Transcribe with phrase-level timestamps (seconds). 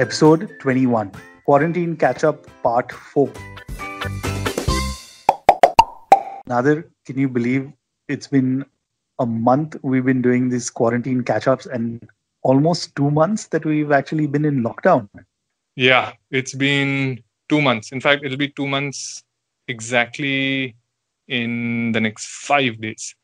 [0.00, 1.12] episode 21
[1.44, 3.30] Quarantine Catch Up Part 4.
[6.46, 7.70] Nadir, can you believe
[8.08, 8.64] it's been
[9.18, 12.08] a month we've been doing these quarantine catch ups and
[12.42, 15.06] almost two months that we've actually been in lockdown?
[15.76, 17.92] Yeah, it's been two months.
[17.92, 19.22] In fact, it'll be two months
[19.68, 20.76] exactly
[21.28, 23.14] in the next five days.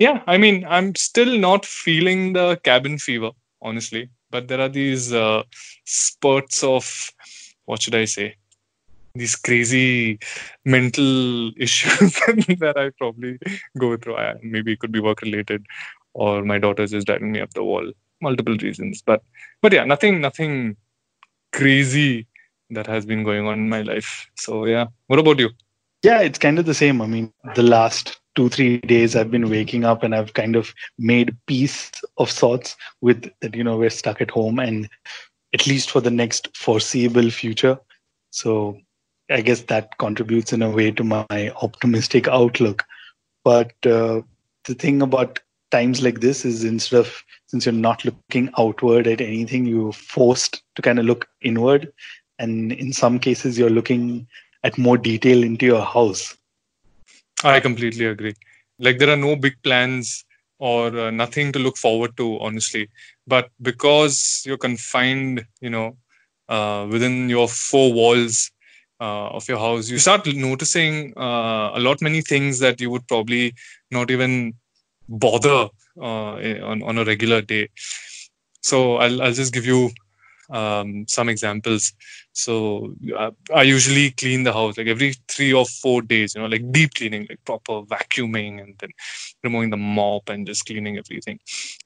[0.00, 3.30] Yeah, I mean, I'm still not feeling the cabin fever,
[3.62, 5.44] honestly but there are these uh,
[5.84, 6.84] spurts of
[7.66, 8.34] what should I say?
[9.14, 10.18] These crazy
[10.64, 12.14] mental issues
[12.64, 13.38] that I probably
[13.78, 14.16] go through.
[14.16, 15.64] I, maybe it could be work related,
[16.14, 17.92] or my daughter's just driving me up the wall.
[18.20, 19.22] Multiple reasons, but
[19.62, 20.76] but yeah, nothing nothing
[21.52, 22.26] crazy
[22.70, 24.28] that has been going on in my life.
[24.34, 25.50] So yeah, what about you?
[26.02, 27.00] Yeah, it's kind of the same.
[27.00, 30.74] I mean, the last two three days i've been waking up and i've kind of
[30.98, 34.88] made peace of sorts with that you know we're stuck at home and
[35.54, 37.78] at least for the next foreseeable future.
[38.30, 38.78] So
[39.30, 42.84] i guess that contributes in a way to my optimistic outlook.
[43.44, 44.20] But uh,
[44.64, 45.38] the thing about
[45.70, 50.62] times like this is instead of since you're not looking outward at anything you're forced
[50.74, 51.92] to kind of look inward.
[52.38, 54.26] And in some cases you're looking
[54.64, 56.36] at more detail into your house
[57.42, 58.34] I completely agree.
[58.78, 60.24] Like there are no big plans
[60.58, 62.88] or uh, nothing to look forward to, honestly.
[63.26, 65.96] But because you're confined, you know,
[66.48, 68.50] uh, within your four walls
[69.00, 73.06] uh, of your house, you start noticing uh, a lot many things that you would
[73.08, 73.54] probably
[73.90, 74.54] not even
[75.08, 75.68] bother
[76.00, 76.34] uh,
[76.70, 77.68] on on a regular day.
[78.62, 79.90] So I'll I'll just give you
[80.50, 81.92] um, some examples.
[82.32, 86.48] So uh, I usually clean the house like every three or four days, you know,
[86.48, 88.90] like deep cleaning, like proper vacuuming and then
[89.42, 91.38] removing the mop and just cleaning everything.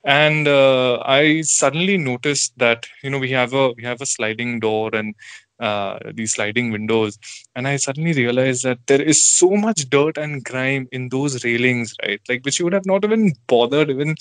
[0.04, 4.60] And uh, I suddenly noticed that you know we have a we have a sliding
[4.60, 5.14] door and
[5.60, 7.18] uh, these sliding windows
[7.56, 11.94] and i suddenly realized that there is so much dirt and grime in those railings
[12.02, 14.14] right like which you would have not even bothered even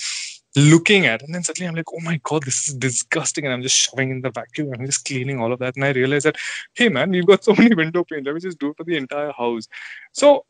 [0.57, 3.62] looking at and then suddenly i'm like oh my god this is disgusting and i'm
[3.62, 6.35] just shoving in the vacuum i'm just cleaning all of that and i realized that
[6.73, 8.97] hey man we've got so many window panes let me just do it for the
[8.97, 9.67] entire house.
[10.13, 10.46] So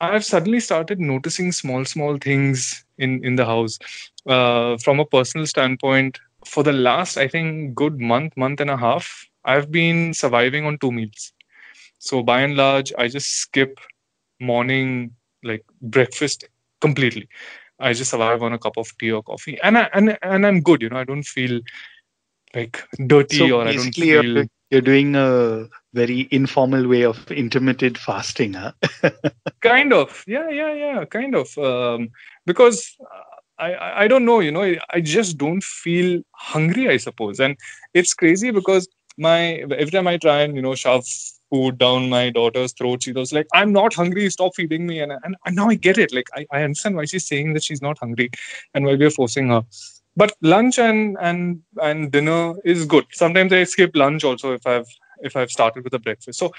[0.00, 3.78] i've suddenly started noticing small small things in in the house.
[4.26, 8.76] Uh, from a personal standpoint for the last i think good month month and a
[8.76, 11.32] half i've been surviving on two meals.
[11.98, 13.78] So by and large i just skip
[14.40, 16.48] morning like breakfast
[16.80, 17.28] completely
[17.78, 20.60] I just survive on a cup of tea or coffee, and I, and and I'm
[20.60, 20.82] good.
[20.82, 21.60] You know, I don't feel
[22.54, 24.24] like dirty so or I don't feel.
[24.24, 28.72] You're, you're doing a very informal way of intermittent fasting, huh?
[29.60, 31.56] kind of, yeah, yeah, yeah, kind of.
[31.58, 32.08] Um,
[32.46, 32.96] because
[33.58, 37.56] I, I don't know, you know, I just don't feel hungry, I suppose, and
[37.94, 41.06] it's crazy because my every time I try and you know shove
[41.50, 43.02] food down my daughter's throat.
[43.02, 45.00] She was like, I'm not hungry, stop feeding me.
[45.00, 46.12] And, and, and now I get it.
[46.12, 48.30] Like, I, I understand why she's saying that she's not hungry
[48.74, 49.62] and why we're forcing her.
[50.16, 53.04] But lunch and, and, and dinner is good.
[53.12, 54.88] Sometimes I skip lunch also if I've,
[55.20, 56.38] if I've started with a breakfast.
[56.38, 56.52] So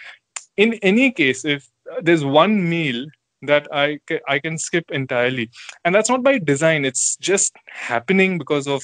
[0.57, 1.69] in any case, if
[2.01, 3.05] there's one meal
[3.43, 5.49] that I, I can skip entirely,
[5.85, 8.83] and that's not by design, it's just happening because of,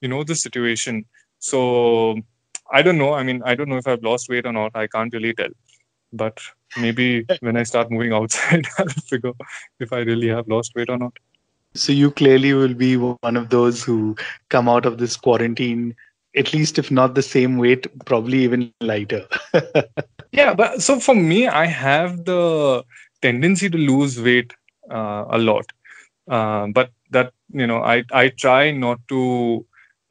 [0.00, 1.04] you know, the situation.
[1.38, 2.16] So
[2.74, 3.14] I don't know.
[3.14, 4.72] I mean, I don't know if I've lost weight or not.
[4.74, 5.50] I can't really tell.
[6.12, 6.40] But
[6.76, 9.32] maybe when I start moving outside, I'll figure
[9.78, 11.12] if I really have lost weight or not.
[11.76, 14.16] So you clearly will be one of those who
[14.48, 15.94] come out of this quarantine,
[16.36, 19.26] at least if not the same weight, probably even lighter.
[20.32, 22.84] yeah, but so for me, I have the
[23.22, 24.52] tendency to lose weight
[24.90, 25.66] uh, a lot.
[26.28, 29.64] Uh, but that you know, I I try not to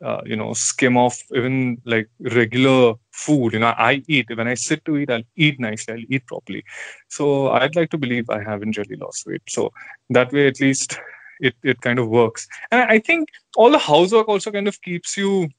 [0.04, 3.54] uh, you know skim off even like regular food.
[3.54, 4.28] You know i eat.
[4.36, 5.94] When i sit to eat i'll eat nicely.
[5.94, 6.64] I'll eat properly.
[7.10, 9.42] So i'd like to believe i haven't really lost weight.
[9.48, 9.72] So
[10.10, 11.00] that way at least
[11.40, 12.48] it, it kind of works.
[12.72, 15.50] And i think all the housework also kind of keeps you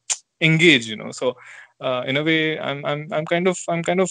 [0.40, 1.12] engaged you know.
[1.12, 1.36] So
[1.80, 4.10] uh, in a way i'm i'm i'm kind of i'm kind of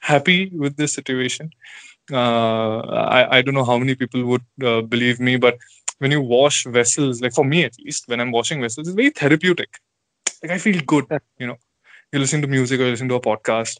[0.00, 1.50] happy with this situation.
[2.12, 5.56] Uh, I, I don't know how many people would uh, believe me but
[6.02, 9.10] when you wash vessels, like for me at least, when I'm washing vessels, it's very
[9.10, 9.78] therapeutic.
[10.42, 11.06] Like I feel good,
[11.38, 11.56] you know.
[12.12, 13.76] You listen to music or you listen to a podcast,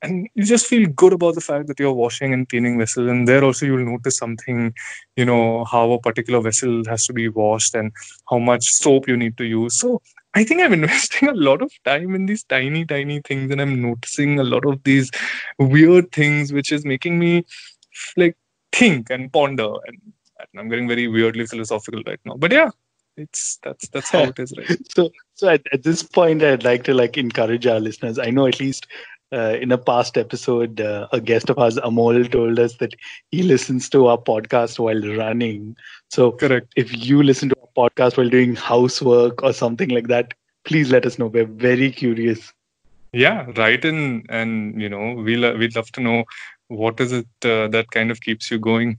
[0.00, 3.10] and you just feel good about the fact that you're washing and cleaning vessels.
[3.10, 4.74] And there also you'll notice something,
[5.16, 7.92] you know, how a particular vessel has to be washed and
[8.30, 9.78] how much soap you need to use.
[9.78, 10.00] So
[10.32, 13.82] I think I'm investing a lot of time in these tiny, tiny things, and I'm
[13.82, 15.10] noticing a lot of these
[15.58, 17.44] weird things, which is making me
[18.16, 18.36] like
[18.72, 20.00] think and ponder and
[20.56, 22.36] I'm getting very weirdly philosophical right now.
[22.36, 22.70] But yeah,
[23.16, 26.84] it's that's that's how it is right so so at, at this point i'd like
[26.84, 28.86] to like encourage our listeners i know at least
[29.32, 32.94] uh, in a past episode, uh, a guest of ours, Amol, told us that
[33.30, 35.76] he listens to our podcast while running.
[36.10, 36.72] So, correct.
[36.76, 40.34] If you listen to our podcast while doing housework or something like that,
[40.64, 41.26] please let us know.
[41.26, 42.52] We're very curious.
[43.12, 46.24] Yeah, write in, and you know, we'll we'd love to know
[46.68, 48.98] what is it uh, that kind of keeps you going.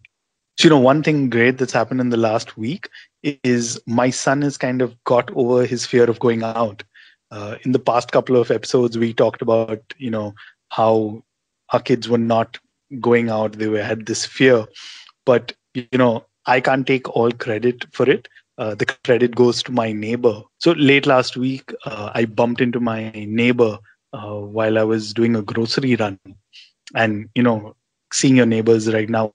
[0.58, 2.90] So, you know, one thing great that's happened in the last week
[3.22, 6.84] is my son has kind of got over his fear of going out.
[7.30, 10.34] Uh, in the past couple of episodes we talked about you know
[10.70, 11.22] how
[11.74, 12.58] our kids were not
[13.02, 13.54] going out.
[13.54, 14.66] They were had this fear.
[15.26, 18.28] But you know i can't take all credit for it.
[18.58, 20.42] Uh, the credit goes to my neighbor.
[20.58, 23.78] So late last week uh, i bumped into my neighbor
[24.14, 26.18] uh, while i was doing a grocery run.
[26.96, 27.76] And you know
[28.12, 29.32] seeing your neighbors right now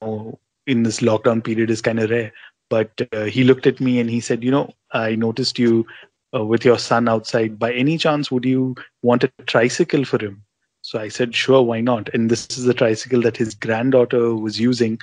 [0.67, 2.33] in this lockdown period is kind of rare
[2.71, 5.87] but uh, he looked at me and he said you know i noticed you
[6.35, 10.43] uh, with your son outside, by any chance, would you want a tricycle for him?
[10.81, 12.09] So I said, sure, why not?
[12.15, 14.99] And this is a tricycle that his granddaughter was using,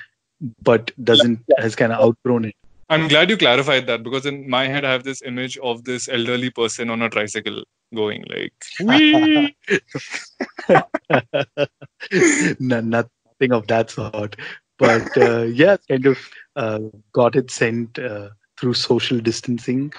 [0.62, 2.56] but doesn't has kind of outgrown it.
[2.90, 6.10] I'm glad you clarified that because in my head I have this image of this
[6.10, 7.64] elderly person on a tricycle
[7.94, 8.54] going like,
[12.60, 14.36] no, nothing of that sort.
[14.80, 16.18] But uh, yeah, kind of
[16.56, 16.80] uh,
[17.14, 19.92] got it sent uh, through social distancing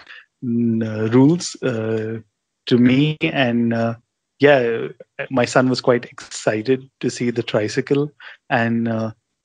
[0.43, 2.21] uh, rules uh,
[2.67, 3.19] to me.
[3.21, 3.95] And uh,
[4.41, 4.89] yeah
[5.31, 8.11] my son was quite excited to see the tricycle.
[8.49, 8.89] And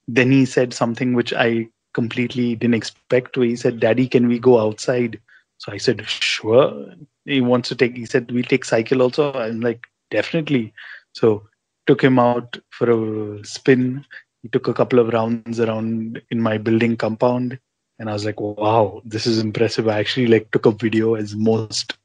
[0.08, 4.60] then he said something which i completely didn't expect he said daddy can we go
[4.60, 5.20] outside?
[5.58, 6.94] So i said sure.
[7.26, 9.34] He wants to take he said we'll take cycle also.
[9.34, 10.74] I'm like definitely.
[11.14, 11.48] So
[11.88, 14.06] took him out for a spin
[14.46, 17.58] he took a couple of rounds around in my building compound
[17.98, 19.88] and i was like wow this is impressive.
[19.88, 21.98] I actually like took a video as most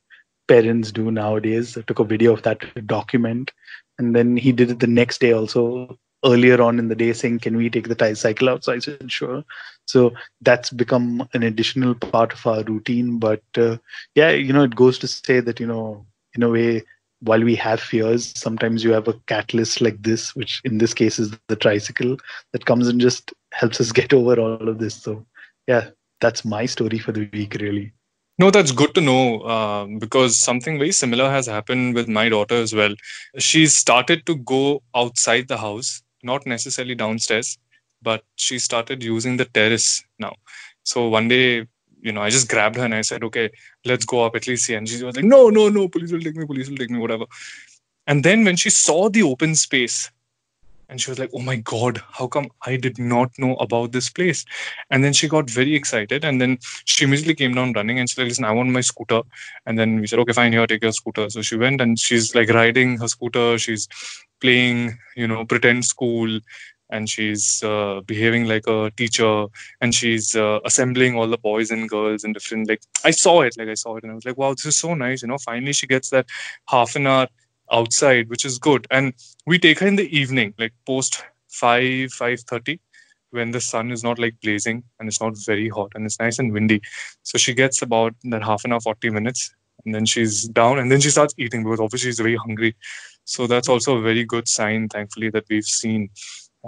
[0.49, 1.77] parents do nowadays.
[1.77, 3.53] I took a video of that document
[3.99, 7.41] and then he did it the next day also earlier on in the day saying
[7.41, 8.65] can we take the tricycle out?
[8.65, 9.45] So i said sure.
[9.87, 13.77] So that's become an additional part of our routine but uh,
[14.15, 16.85] yeah you know it goes to say that you know in a way
[17.21, 21.19] while we have fears sometimes you have a catalyst like this which in this case
[21.19, 22.17] is the tricycle
[22.53, 25.25] that comes and just helps us get over all of this so
[25.71, 25.91] yeah,
[26.21, 27.93] that's my story for the week, really.
[28.39, 32.57] No, that's good to know uh, because something very similar has happened with my daughter
[32.57, 32.95] as well.
[33.39, 37.59] She's started to go outside the house, not necessarily downstairs,
[38.03, 40.33] but she started using the terrace now.
[40.85, 41.67] So one day,
[42.03, 43.51] you know, I just grabbed her and I said, okay,
[43.85, 44.75] let's go up at least see.
[44.75, 46.99] And she was like, no, no, no, police will take me, police will take me,
[46.99, 47.27] whatever.
[48.07, 50.11] And then when she saw the open space,
[50.91, 54.11] and she was like oh my god how come i did not know about this
[54.11, 54.45] place?
[54.91, 58.17] And then she got very excited and then she immediately came down running and she
[58.17, 59.23] said listen i want my scooter.
[59.67, 61.31] And then we said okay fine here take your scooter.
[61.31, 63.57] So she went and she's like riding her scooter.
[63.59, 63.89] She's
[64.41, 66.41] playing you know pretend school
[66.91, 69.47] and she's uh, behaving like a teacher
[69.81, 73.55] and she's uh, assembling all the boys and girls in different like i saw it
[73.59, 75.39] like i saw it and i was like wow this is so nice you know
[75.39, 76.27] finally she gets that
[76.69, 77.27] half an hour
[77.71, 78.87] outside, which is good.
[78.91, 79.15] And
[79.47, 82.81] we take her in the evening, like post five five thirty,
[83.31, 86.39] when the sun is not like blazing and it's not very hot and it's nice
[86.39, 86.81] and windy.
[87.23, 89.55] So she gets about that half an hour, forty minutes,
[89.85, 92.77] and then she's down, and then she starts eating because obviously she's very hungry.
[93.25, 96.11] So that's also a very good sign, thankfully, that we've seen,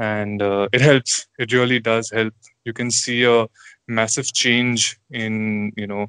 [0.01, 1.27] and uh, it helps.
[1.39, 2.35] It really does help.
[2.65, 3.47] You can see a
[3.89, 6.07] massive change in you know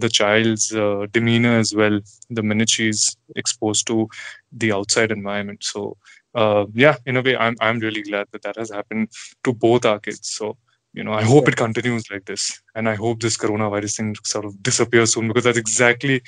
[0.00, 4.08] the child's uh, demeanor as well the minute she's exposed to
[4.52, 5.96] the outside environment so
[6.34, 9.08] uh, yeah in a way i'm i'm really glad that that has happened
[9.44, 10.56] to both our kids so
[10.92, 14.44] you know i hope it continues like this and i hope this coronavirus thing sort
[14.44, 16.20] of disappears soon because that's exactly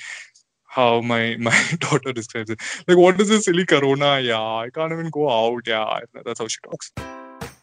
[0.77, 4.91] how my my daughter describes it like what is this silly corona yeah i can't
[4.91, 6.91] even go out yeah that's how she talks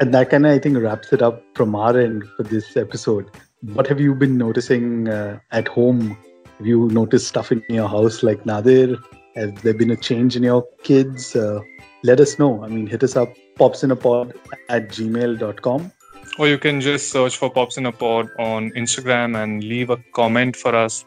[0.00, 3.30] and that kind of i think wraps it up from our end for this episode
[3.74, 6.16] what have you been noticing uh, at home?
[6.58, 8.96] Have you noticed stuff in your house like Nadir?
[9.36, 11.36] Has there been a change in your kids?
[11.36, 11.60] Uh,
[12.02, 12.64] let us know.
[12.64, 14.34] I mean, hit us up, popsinapod
[14.68, 15.92] at gmail.com.
[16.40, 19.98] Or you can just search for Pops in a Pod on Instagram and leave a
[20.12, 21.04] comment for us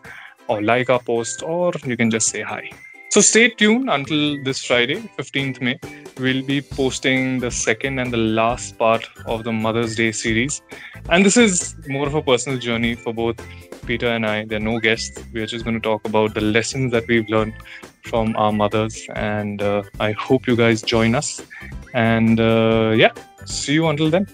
[0.48, 2.70] or like our post, or you can just say hi.
[3.10, 5.80] So stay tuned until this Friday, 15th May.
[6.20, 10.62] We'll be posting the second and the last part of the Mother's Day series.
[11.10, 13.42] And this is more of a personal journey for both
[13.86, 14.44] Peter and I.
[14.44, 15.24] There are no guests.
[15.32, 17.54] We're just going to talk about the lessons that we've learned
[18.04, 19.08] from our mothers.
[19.16, 21.42] And uh, I hope you guys join us.
[21.94, 23.14] And uh, yeah,
[23.46, 24.28] see you until then.